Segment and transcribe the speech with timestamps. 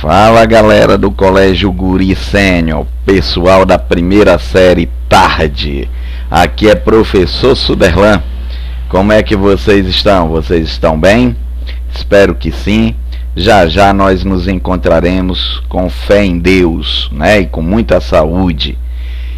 [0.00, 5.88] Fala galera do Colégio Guri Sênior, pessoal da primeira série tarde.
[6.30, 8.22] Aqui é professor Suderlan.
[8.90, 10.28] Como é que vocês estão?
[10.28, 11.34] Vocês estão bem?
[11.94, 12.94] Espero que sim.
[13.34, 17.40] Já já nós nos encontraremos com fé em Deus, né?
[17.40, 18.78] E com muita saúde.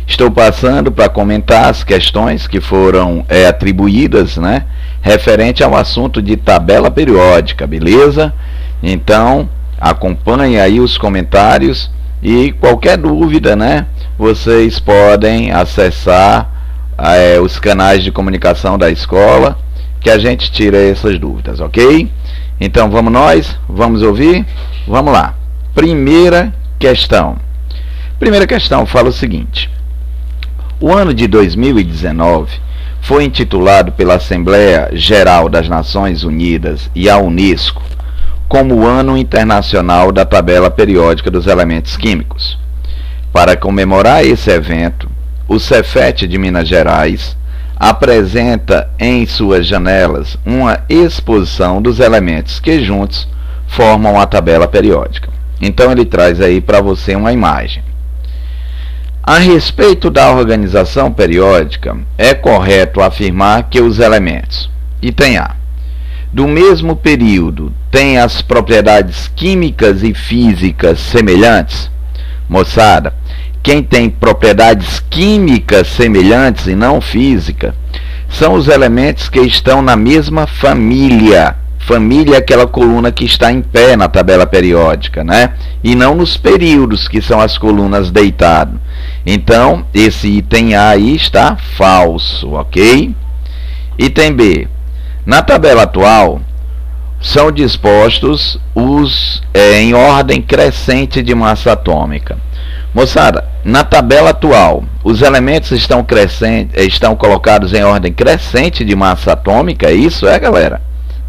[0.09, 4.65] Estou passando para comentar as questões que foram é, atribuídas, né?
[5.01, 8.35] Referente ao assunto de tabela periódica, beleza?
[8.83, 9.49] Então,
[9.81, 11.91] acompanhe aí os comentários
[12.23, 13.87] e qualquer dúvida, né?
[14.19, 16.51] Vocês podem acessar
[16.99, 19.57] é, os canais de comunicação da escola
[20.01, 22.11] que a gente tira essas dúvidas, ok?
[22.61, 24.45] Então vamos nós, vamos ouvir?
[24.87, 25.35] Vamos lá.
[25.75, 27.37] Primeira questão.
[28.19, 29.71] Primeira questão fala o seguinte:
[30.81, 32.61] O ano de 2019
[33.01, 37.83] foi intitulado pela Assembleia Geral das Nações Unidas e a Unesco
[38.49, 42.59] como o Ano Internacional da Tabela Periódica dos Elementos Químicos.
[43.31, 45.09] Para comemorar esse evento,
[45.47, 47.37] o Cefet de Minas Gerais
[47.77, 53.29] apresenta em suas janelas uma exposição dos elementos que juntos
[53.69, 55.29] formam a tabela periódica.
[55.61, 57.83] Então ele traz aí para você uma imagem.
[59.23, 64.71] A respeito da organização periódica, é correto afirmar que os elementos,
[65.03, 65.58] item A,
[66.33, 71.91] do mesmo período têm as propriedades químicas e físicas semelhantes?
[72.49, 73.15] Moçada,
[73.63, 77.75] quem tem propriedades químicas semelhantes e não física
[78.29, 81.57] são os elementos que estão na mesma família.
[81.79, 85.55] Família é aquela coluna que está em pé na tabela periódica, né?
[85.83, 88.79] E não nos períodos, que são as colunas deitado.
[89.25, 93.15] Então, esse item A aí está falso, ok?
[93.99, 94.69] Item B.
[95.29, 96.41] Na tabela atual,
[97.21, 102.39] são dispostos os é, em ordem crescente de massa atômica.
[102.95, 109.33] Moçada, na tabela atual, os elementos estão, crescente, estão colocados em ordem crescente de massa
[109.33, 110.81] atômica, isso é, galera?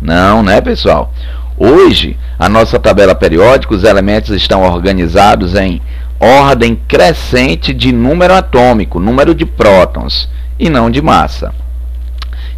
[0.02, 1.12] Não, né, pessoal?
[1.58, 5.82] Hoje, a nossa tabela periódica, os elementos estão organizados em
[6.18, 11.54] ordem crescente de número atômico, número de prótons, e não de massa.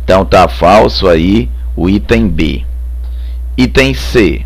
[0.04, 2.64] Então tá falso aí o item B.
[3.58, 4.46] Item C.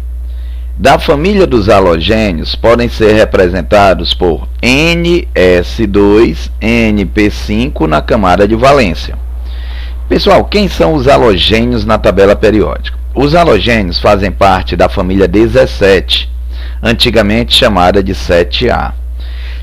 [0.77, 9.17] Da família dos halogênios podem ser representados por NS2, NP5 na camada de valência.
[10.09, 12.97] Pessoal, quem são os halogênios na tabela periódica?
[13.15, 16.29] Os halogênios fazem parte da família 17,
[16.83, 18.91] antigamente chamada de 7A.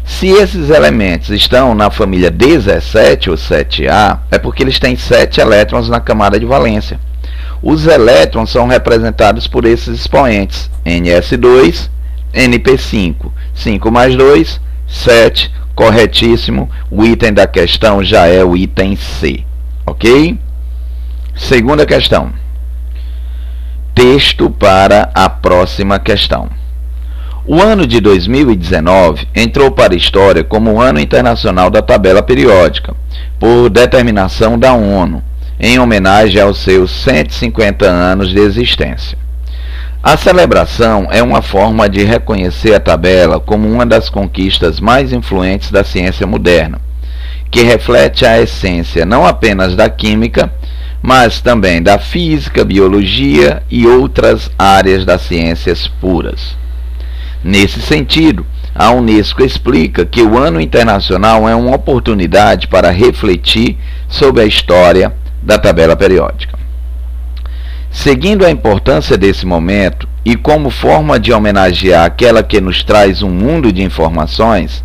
[0.05, 5.89] Se esses elementos estão na família 17 ou 7A, é porque eles têm 7 elétrons
[5.89, 6.99] na camada de valência.
[7.63, 11.89] Os elétrons são representados por esses expoentes, NS2,
[12.35, 13.31] NP5.
[13.55, 16.69] 5 mais 2, 7, corretíssimo.
[16.91, 19.45] O item da questão já é o item C,
[19.87, 20.39] ok?
[21.35, 22.33] Segunda questão.
[23.95, 26.62] Texto para a próxima questão.
[27.45, 32.95] O ano de 2019 entrou para a história como o Ano Internacional da Tabela Periódica,
[33.37, 35.21] por determinação da ONU,
[35.59, 39.19] em homenagem aos seus 150 anos de existência.
[40.01, 45.73] A celebração é uma forma de reconhecer a tabela como uma das conquistas mais influentes
[45.73, 46.81] da ciência moderna,
[47.51, 50.53] que reflete a essência não apenas da química,
[51.03, 56.62] mas também da física, biologia e outras áreas das ciências puras.
[57.45, 64.43] Nesse sentido, a Unesco explica que o Ano Internacional é uma oportunidade para refletir sobre
[64.43, 66.59] a história da tabela periódica.
[67.91, 73.29] Seguindo a importância desse momento e como forma de homenagear aquela que nos traz um
[73.29, 74.83] mundo de informações,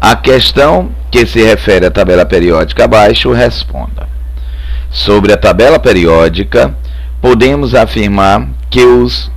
[0.00, 4.08] a questão que se refere à tabela periódica abaixo responda.
[4.90, 6.76] Sobre a tabela periódica,
[7.22, 9.30] podemos afirmar que os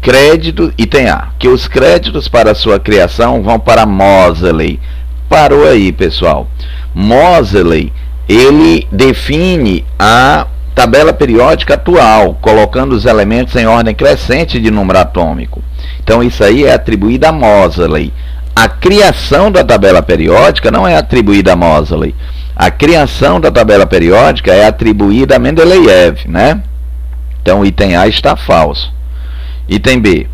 [0.00, 4.80] crédito, item A, que os créditos para sua criação vão para Moseley.
[5.28, 6.48] Parou aí, pessoal.
[6.94, 7.92] Moseley,
[8.28, 15.62] ele define a tabela periódica atual, colocando os elementos em ordem crescente de número atômico.
[16.02, 18.12] Então isso aí é atribuído a Moseley.
[18.54, 22.14] A criação da tabela periódica não é atribuída a Moseley.
[22.54, 26.62] A criação da tabela periódica é atribuída a Mendeleev, né?
[27.42, 28.95] Então o item A está falso.
[29.68, 30.26] Item B.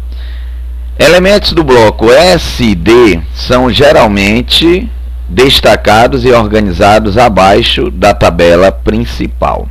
[0.99, 4.91] Elementos do bloco S e D são geralmente
[5.29, 9.67] destacados e organizados abaixo da tabela principal.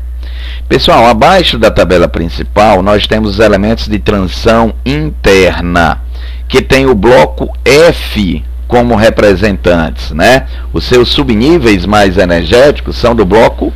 [0.67, 6.01] Pessoal, abaixo da tabela principal nós temos os elementos de transição interna,
[6.47, 10.47] que tem o bloco F como representantes, né?
[10.73, 13.71] Os seus subníveis mais energéticos são do bloco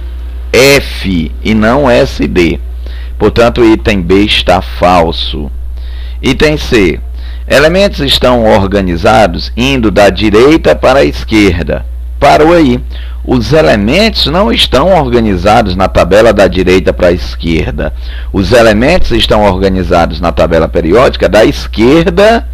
[0.52, 2.60] F e não SD.
[3.20, 5.52] Portanto, o item B está falso.
[6.27, 7.00] Item C.
[7.48, 11.86] Elementos estão organizados indo da direita para a esquerda.
[12.19, 12.80] Parou aí.
[13.24, 17.94] Os elementos não estão organizados na tabela da direita para a esquerda.
[18.33, 22.48] Os elementos estão organizados na tabela periódica da esquerda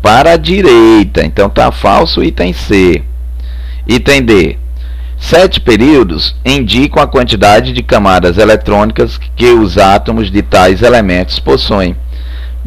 [0.00, 1.22] para a direita.
[1.22, 3.02] Então está falso item C.
[3.86, 4.56] Item D.
[5.18, 11.94] Sete períodos indicam a quantidade de camadas eletrônicas que os átomos de tais elementos possuem.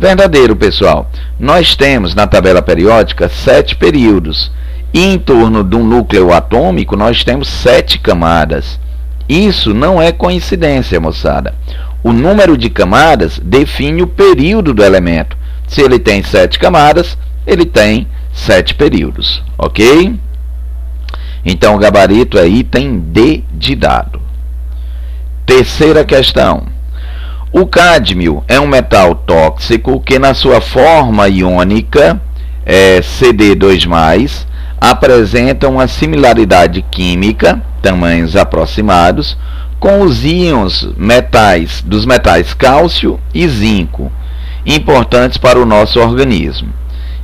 [0.01, 1.11] Verdadeiro, pessoal.
[1.39, 4.51] Nós temos na tabela periódica sete períodos.
[4.91, 8.79] E em torno de um núcleo atômico nós temos sete camadas.
[9.29, 11.53] Isso não é coincidência, moçada.
[12.03, 15.37] O número de camadas define o período do elemento.
[15.67, 17.15] Se ele tem sete camadas,
[17.45, 20.19] ele tem sete períodos, ok?
[21.45, 24.19] Então o gabarito é item D de dado.
[25.45, 26.70] Terceira questão.
[27.53, 32.21] O cádmio é um metal tóxico que na sua forma iônica
[32.65, 34.45] é CD2+,
[34.79, 39.37] apresenta uma similaridade química, tamanhos aproximados,
[39.81, 44.09] com os íons metais dos metais cálcio e zinco,
[44.65, 46.69] importantes para o nosso organismo.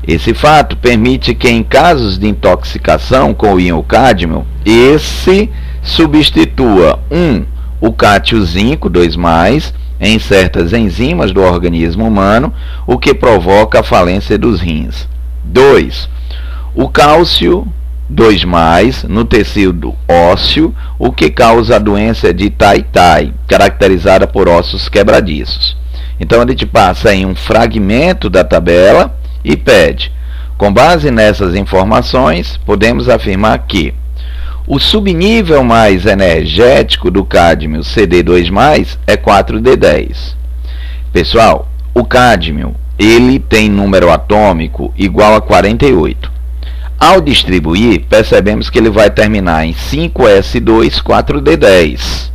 [0.06, 5.50] Esse fato permite que, em casos de intoxicação com o íon cádmio, esse
[5.82, 7.16] substitua 1.
[7.16, 7.46] Um,
[7.80, 12.54] o cátio zinco 2+, em certas enzimas do organismo humano,
[12.86, 15.08] o que provoca a falência dos rins.
[15.44, 16.10] 2.
[16.76, 17.68] O cálcio
[18.10, 18.44] 2
[19.08, 25.76] no tecido ósseo, o que causa a doença de Tai-Tai, caracterizada por ossos quebradiços.
[26.20, 30.12] Então a gente passa em um fragmento da tabela e pede.
[30.58, 33.94] Com base nessas informações, podemos afirmar que
[34.68, 40.36] o subnível mais energético do cádmio CD2+, é 4D10.
[41.14, 46.30] Pessoal, o cádmio, ele tem número atômico igual a 48.
[47.00, 52.30] Ao distribuir, percebemos que ele vai terminar em 5S2, 4D10.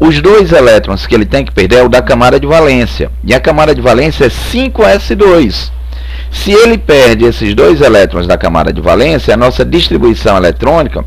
[0.00, 3.10] Os dois elétrons que ele tem que perder é o da camada de valência.
[3.22, 5.70] E a camada de valência é 5S2.
[6.30, 11.04] Se ele perde esses dois elétrons da camada de valência, a nossa distribuição eletrônica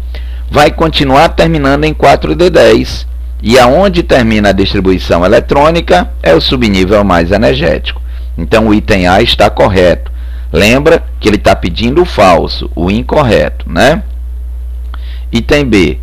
[0.49, 3.07] vai continuar terminando em 4D10.
[3.41, 8.01] E aonde termina a distribuição eletrônica é o subnível mais energético.
[8.37, 10.11] Então o item A está correto.
[10.51, 14.03] Lembra que ele está pedindo o falso, o incorreto, né?
[15.31, 15.99] Item B.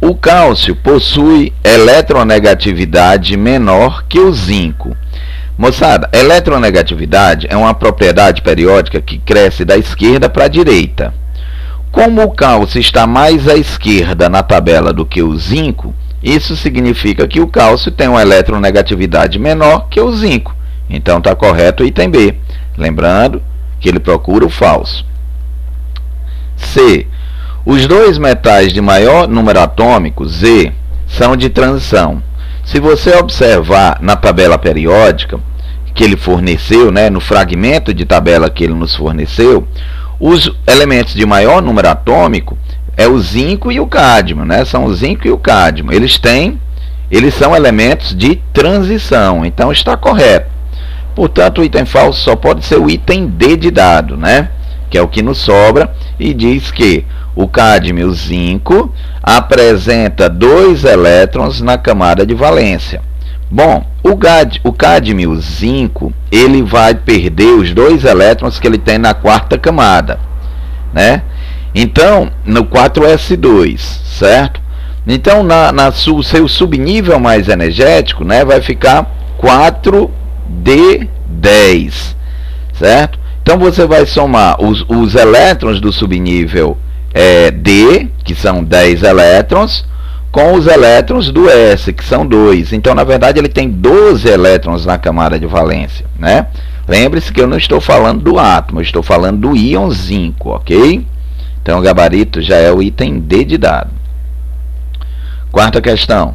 [0.00, 4.94] O cálcio possui eletronegatividade menor que o zinco.
[5.56, 11.14] Moçada, eletronegatividade é uma propriedade periódica que cresce da esquerda para a direita.
[11.96, 17.26] Como o cálcio está mais à esquerda na tabela do que o zinco, isso significa
[17.26, 20.54] que o cálcio tem uma eletronegatividade menor que o zinco.
[20.90, 22.34] Então está correto o item B.
[22.76, 23.42] Lembrando
[23.80, 25.06] que ele procura o falso.
[26.54, 27.06] C.
[27.64, 30.74] Os dois metais de maior número atômico, Z,
[31.06, 32.22] são de transição.
[32.62, 35.40] Se você observar na tabela periódica
[35.94, 39.66] que ele forneceu, né, no fragmento de tabela que ele nos forneceu,
[40.18, 42.56] os elementos de maior número atômico
[42.96, 44.64] é o zinco e o cádmio, né?
[44.64, 45.94] São o zinco e o cádmio.
[45.94, 46.60] Eles têm,
[47.10, 50.50] eles são elementos de transição, então está correto.
[51.14, 54.50] Portanto, o item falso só pode ser o item D de dado, né?
[54.88, 57.04] Que é o que nos sobra e diz que
[57.34, 58.92] o cádmio zinco
[59.22, 63.02] apresenta dois elétrons na camada de valência.
[63.50, 68.98] Bom, o, gad, o cádmio zinco ele vai perder os dois elétrons que ele tem
[68.98, 70.18] na quarta camada,
[70.92, 71.22] né?
[71.72, 74.60] Então, no 4s2, certo?
[75.06, 82.16] Então, na, na su, seu subnível mais energético, né, vai ficar 4d10,
[82.72, 83.16] certo?
[83.42, 86.76] Então, você vai somar os, os elétrons do subnível
[87.14, 89.86] é, D, que são 10 elétrons,
[90.36, 92.74] com os elétrons do S, que são 2.
[92.74, 96.04] Então, na verdade, ele tem 12 elétrons na camada de valência.
[96.18, 96.48] Né?
[96.86, 101.06] Lembre-se que eu não estou falando do átomo, eu estou falando do íon zinco, ok?
[101.62, 103.88] Então, o gabarito já é o item D de dado.
[105.50, 106.34] Quarta questão.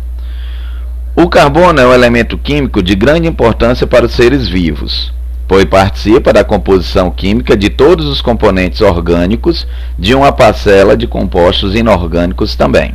[1.15, 5.13] O carbono é um elemento químico de grande importância para os seres vivos
[5.47, 9.67] pois participa da composição química de todos os componentes orgânicos
[9.99, 12.93] de uma parcela de compostos inorgânicos também.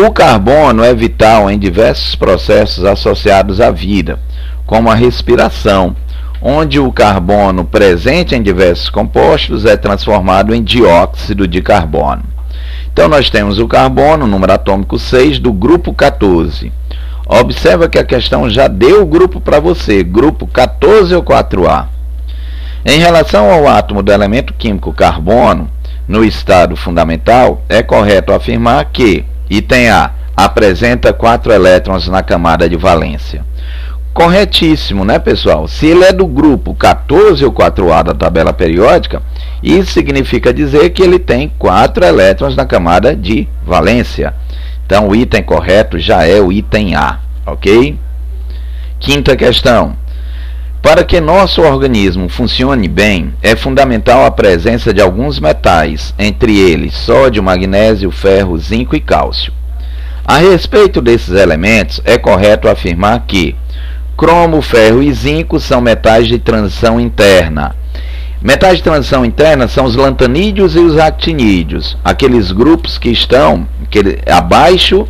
[0.00, 4.20] O carbono é vital em diversos processos associados à vida,
[4.64, 5.96] como a respiração,
[6.40, 12.22] onde o carbono presente em diversos compostos é transformado em dióxido de carbono.
[12.92, 16.72] Então nós temos o carbono, número atômico 6, do grupo 14.
[17.26, 21.86] Observa que a questão já deu o grupo para você, grupo 14 ou 4A.
[22.86, 25.68] Em relação ao átomo do elemento químico carbono,
[26.06, 32.76] no estado fundamental, é correto afirmar que, item A, apresenta quatro elétrons na camada de
[32.76, 33.44] valência.
[34.12, 35.68] Corretíssimo, né, pessoal?
[35.68, 39.22] Se ele é do grupo 14 ou 4A da tabela periódica,
[39.62, 44.34] isso significa dizer que ele tem quatro elétrons na camada de valência.
[44.84, 47.98] Então, o item correto já é o item A, ok?
[48.98, 49.96] Quinta questão.
[50.82, 56.94] Para que nosso organismo funcione bem, é fundamental a presença de alguns metais, entre eles
[56.94, 59.52] sódio, magnésio, ferro, zinco e cálcio.
[60.24, 63.56] A respeito desses elementos, é correto afirmar que
[64.16, 67.74] cromo, ferro e zinco são metais de transição interna.
[68.40, 74.20] Metais de transição interna são os lantanídeos e os actinídeos, aqueles grupos que estão aquele,
[74.30, 75.08] abaixo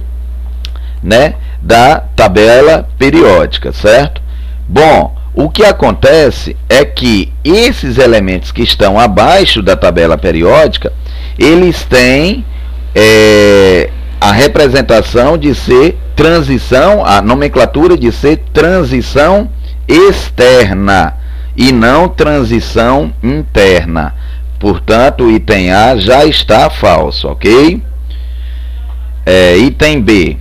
[1.03, 4.23] né, da tabela periódica, certo?
[4.67, 10.92] Bom, o que acontece é que esses elementos que estão abaixo da tabela periódica,
[11.38, 12.45] eles têm
[12.92, 13.88] é,
[14.21, 19.49] a representação de ser transição, a nomenclatura de ser transição
[19.87, 21.16] externa
[21.57, 24.16] e não transição interna.
[24.59, 27.80] Portanto, o item A já está falso, ok?
[29.25, 30.37] É, item B.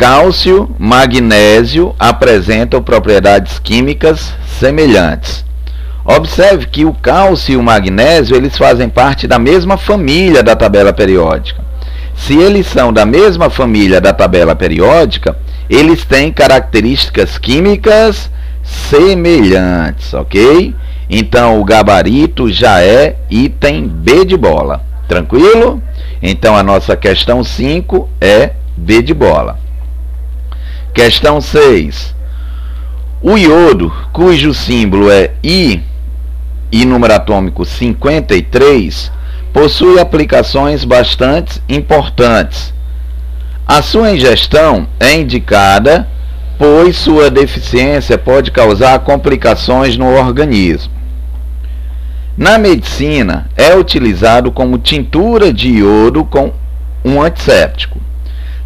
[0.00, 5.44] Cálcio, magnésio apresentam propriedades químicas semelhantes.
[6.02, 10.90] Observe que o cálcio e o magnésio eles fazem parte da mesma família da tabela
[10.90, 11.62] periódica.
[12.16, 15.36] Se eles são da mesma família da tabela periódica,
[15.68, 18.30] eles têm características químicas
[18.62, 20.74] semelhantes, ok?
[21.10, 24.82] Então o gabarito já é item B de bola.
[25.06, 25.82] Tranquilo?
[26.22, 29.68] Então a nossa questão 5 é B de bola.
[30.92, 32.14] Questão 6.
[33.22, 35.82] O iodo, cujo símbolo é I
[36.72, 39.12] e número atômico 53,
[39.52, 42.74] possui aplicações bastante importantes.
[43.66, 46.08] A sua ingestão é indicada,
[46.58, 50.92] pois sua deficiência pode causar complicações no organismo.
[52.36, 56.52] Na medicina, é utilizado como tintura de iodo com
[57.04, 58.00] um antisséptico.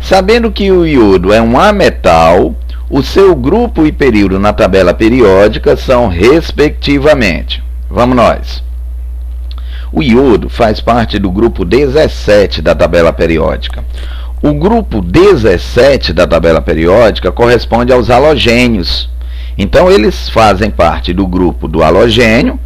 [0.04, 2.54] Sabendo que o iodo é um ametal,
[2.90, 7.64] o seu grupo e período na tabela periódica são respectivamente.
[7.88, 8.62] Vamos nós.
[9.90, 13.82] O iodo faz parte do grupo 17 da tabela periódica.
[14.42, 19.08] O grupo 17 da tabela periódica corresponde aos halogênios.
[19.56, 22.60] Então eles fazem parte do grupo do halogênio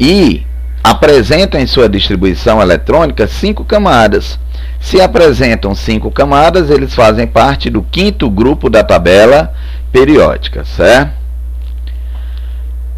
[0.00, 0.44] e
[0.82, 4.36] apresentam em sua distribuição eletrônica cinco camadas.
[4.80, 9.52] Se apresentam cinco camadas, eles fazem parte do quinto grupo da tabela
[9.90, 11.12] periódica, certo?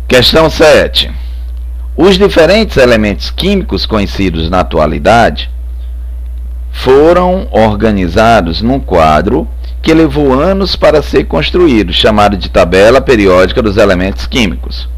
[0.07, 1.11] Questão 7.
[1.97, 5.51] Os diferentes elementos químicos conhecidos na atualidade
[6.71, 9.49] foram organizados num quadro
[9.83, 14.89] que levou anos para ser construído, chamado de tabela periódica dos elementos químicos.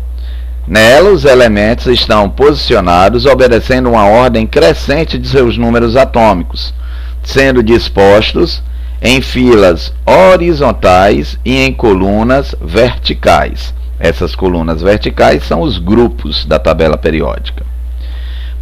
[0.66, 6.74] Nela, os elementos estão posicionados obedecendo uma ordem crescente de seus números atômicos,
[7.22, 8.62] sendo dispostos
[9.02, 13.74] em filas horizontais e em colunas verticais.
[13.98, 17.64] Essas colunas verticais são os grupos da tabela periódica.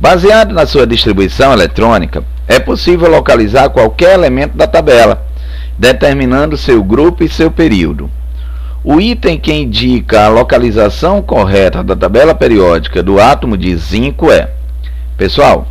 [0.01, 5.27] Baseado na sua distribuição eletrônica, é possível localizar qualquer elemento da tabela,
[5.77, 8.11] determinando seu grupo e seu período.
[8.91, 14.49] O item que indica a localização correta da tabela periódica do átomo de zinco é,
[15.15, 15.69] pessoal,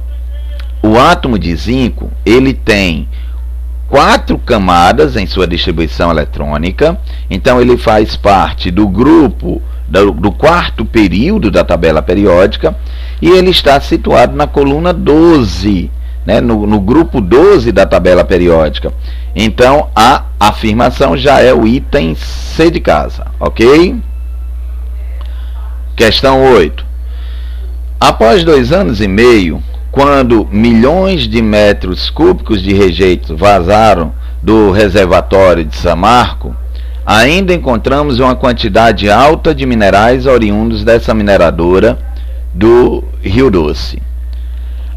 [0.84, 3.10] o átomo de zinco ele tem
[3.88, 6.96] quatro camadas em sua distribuição eletrônica,
[7.28, 12.78] então ele faz parte do grupo do, quarto período da tabela periódica
[13.20, 15.90] e ele está situado na coluna 12,
[16.28, 18.92] né, no, no grupo 12 da tabela periódica.
[19.34, 23.96] Então a afirmação já é o item C de casa, ok?
[25.96, 26.86] Questão 8.
[27.98, 34.12] Após dois anos e meio, quando milhões de metros cúbicos de rejeito vazaram
[34.44, 36.54] do reservatório de Samarco,
[37.06, 41.98] ainda encontramos uma quantidade alta de minerais oriundos dessa mineradora
[42.54, 44.02] do Rio Doce.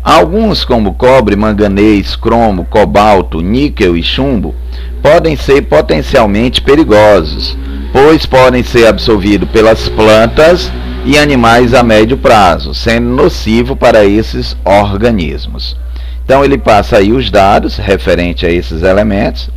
[0.02, 4.54] Alguns, como cobre, manganês, cromo, cobalto, níquel e chumbo,
[5.02, 7.56] podem ser potencialmente perigosos,
[7.92, 10.72] pois podem ser absorvidos pelas plantas
[11.04, 15.76] e animais a médio prazo, sendo nocivo para esses organismos.
[16.24, 19.50] Então ele passa aí os dados referente a esses elementos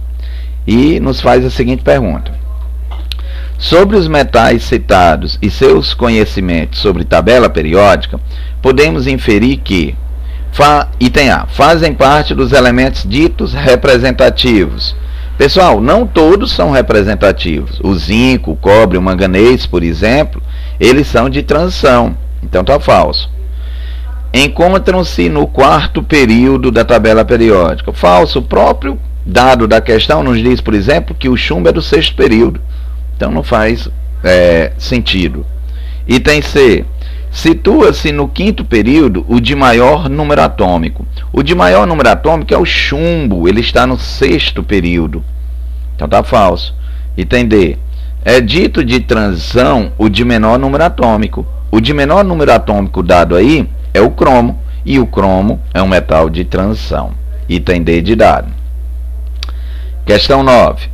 [0.67, 2.33] e nos faz a seguinte pergunta:
[3.57, 8.19] Sobre os metais citados e seus conhecimentos sobre tabela periódica,
[8.61, 9.95] podemos inferir que
[10.53, 14.95] fa, item A, fazem parte dos elementos ditos representativos.
[15.37, 17.79] Pessoal, não todos são representativos.
[17.83, 20.41] O zinco, o cobre, o manganês, por exemplo,
[20.79, 22.15] eles são de transição.
[22.41, 23.31] Então está falso.
[24.31, 27.91] Encontram-se no quarto período da tabela periódica.
[27.91, 28.39] Falso.
[28.39, 32.15] O próprio dado da questão nos diz, por exemplo, que o chumbo é do sexto
[32.15, 32.61] período.
[33.15, 33.89] Então não faz
[34.23, 35.45] é, sentido.
[36.07, 36.85] Item C.
[37.33, 41.03] Situa-se no quinto período o de maior número atômico.
[41.31, 45.23] O de maior número atômico é o chumbo, ele está no sexto período.
[45.95, 46.75] Então tá falso.
[47.17, 47.77] Item D.
[48.23, 51.43] É dito de transição o de menor número atômico.
[51.71, 55.87] O de menor número atômico dado aí é o cromo, e o cromo é um
[55.87, 57.13] metal de transição.
[57.49, 58.53] Item D de dado.
[60.05, 60.93] Questão 9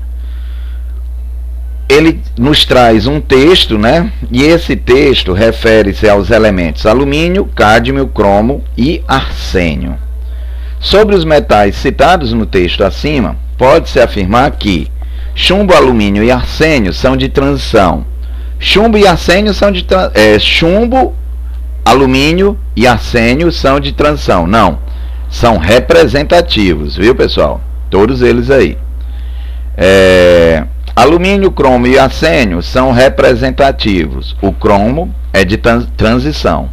[1.89, 4.10] ele nos traz um texto, né?
[4.31, 9.98] E esse texto refere-se aos elementos alumínio, cádmio, cromo e arsênio.
[10.79, 14.88] Sobre os metais citados no texto acima, pode-se afirmar que
[15.36, 18.05] chumbo, alumínio e arsênio são de transição.
[18.58, 21.13] Chumbo e arsênio são de é, chumbo,
[21.84, 24.48] alumínio e arsênio são de transição.
[24.48, 24.79] Não,
[25.29, 27.60] são representativos, viu pessoal?
[27.89, 28.77] Todos eles aí.
[29.75, 30.28] É,
[31.00, 34.36] Alumínio, cromo e arsênio são representativos.
[34.41, 35.58] O cromo é de
[35.96, 36.70] transição.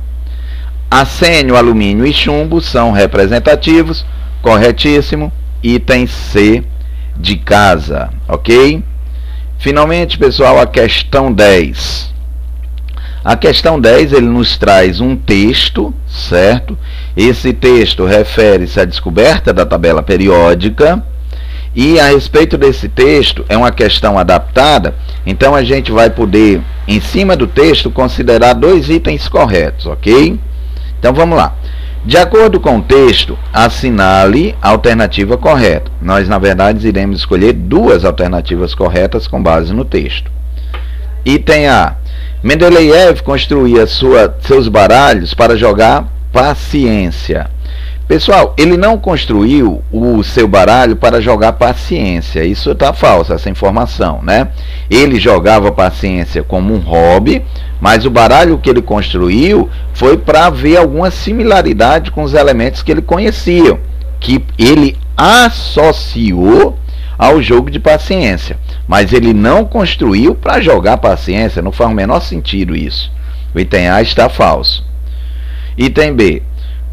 [0.90, 4.04] Arsênio, alumínio e chumbo são representativos.
[4.42, 5.33] Corretíssimo.
[5.62, 6.64] Item C
[7.16, 8.83] de casa, ok?
[9.59, 12.12] Finalmente, pessoal, a questão 10.
[13.25, 16.76] A questão 10 ele nos traz um texto, certo?
[17.16, 21.00] Esse texto refere-se à descoberta da tabela periódica
[21.76, 24.95] e a respeito desse texto, é uma questão adaptada,
[25.26, 30.41] então a gente vai poder, em cima do texto, considerar dois itens corretos, ok?
[30.99, 31.54] Então vamos lá.
[32.02, 35.91] De acordo com o texto, assinale a alternativa correta.
[36.00, 40.30] Nós, na verdade, iremos escolher duas alternativas corretas com base no texto.
[41.26, 41.97] Item A.
[42.43, 47.50] Mendeleev construía sua, seus baralhos para jogar paciência.
[48.08, 52.45] Pessoal, ele não construiu o seu baralho para jogar paciência.
[52.45, 54.49] Isso está falso, essa informação, né?
[54.88, 57.45] Ele jogava paciência como um hobby,
[57.80, 62.92] mas o baralho que ele construiu foi para ver alguma similaridade com os elementos que
[62.92, 63.76] ele conhecia,
[64.21, 66.78] que ele associou
[67.19, 68.56] ao jogo de paciência.
[68.86, 73.10] Mas ele não construiu para jogar paciência, não faz o menor sentido isso.
[73.52, 74.86] O item A está falso.
[75.76, 76.42] Item B.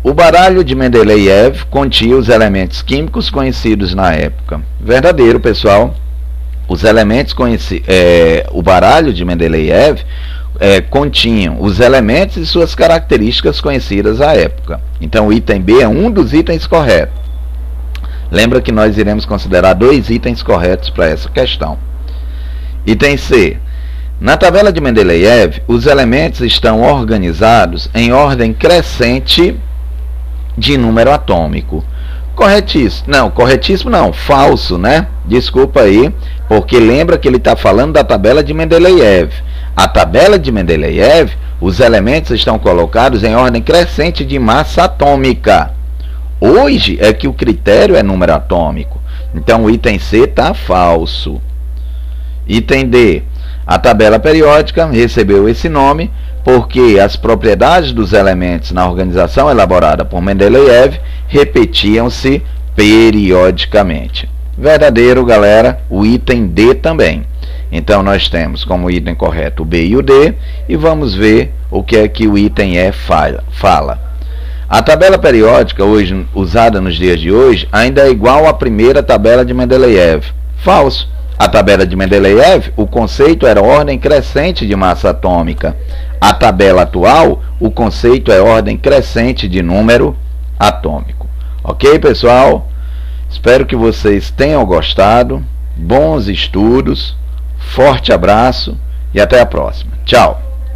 [0.04, 4.60] O baralho de Mendeleev continha os elementos químicos conhecidos na época.
[4.78, 5.96] Verdadeiro, pessoal.
[6.68, 10.02] Os elementos conhecidos, é, o baralho de Mendeleev
[10.60, 10.84] é,
[11.58, 14.82] os elementos e suas características conhecidas à época.
[15.00, 17.24] Então, o item B é um dos itens corretos.
[18.30, 21.78] Lembra que nós iremos considerar dois itens corretos para essa questão.
[22.86, 23.58] Item C.
[24.20, 29.58] Na tabela de Mendeleev, os elementos estão organizados em ordem crescente
[30.58, 31.84] de número atômico.
[32.36, 33.06] Corretíssimo.
[33.08, 35.08] Não, corretíssimo não, falso, né?
[35.26, 36.14] Desculpa aí,
[36.48, 39.32] porque lembra que ele está falando da tabela de Mendeleev.
[39.76, 45.72] A tabela de Mendeleev, os elementos estão colocados em ordem crescente de massa atômica.
[46.40, 49.02] Hoje é que o critério é número atômico.
[49.34, 51.42] Então o item C está falso.
[52.48, 53.24] Item D.
[53.66, 56.12] A tabela periódica recebeu esse nome
[56.44, 62.44] porque as propriedades dos elementos na organização elaborada por Mendeleev repetiam-se
[62.76, 64.30] periodicamente.
[64.58, 67.26] Verdadeiro, galera, o item D também.
[67.72, 70.34] Então nós temos como item correto o B e o D
[70.70, 74.14] e vamos ver o que é que o item E fala.
[74.70, 79.46] A tabela periódica hoje usada nos dias de hoje ainda é igual à primeira tabela
[79.46, 80.26] de Mendeleev.
[80.58, 81.12] Falso.
[81.38, 85.76] A tabela de Mendeleev, o conceito era ordem crescente de massa atômica.
[86.24, 90.16] A tabela atual, o conceito é ordem crescente de número
[90.58, 91.28] atômico.
[91.62, 92.70] Ok, pessoal?
[93.30, 95.44] Espero que vocês tenham gostado.
[95.76, 97.18] Bons estudos,
[97.58, 98.78] forte abraço
[99.14, 99.92] e até a próxima.
[100.06, 100.43] Tchau!